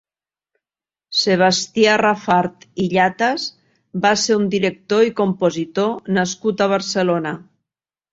[1.23, 3.45] Sebastià Rafart i Llatas
[4.05, 7.35] va ser un director i compositor nascut a Barcelona.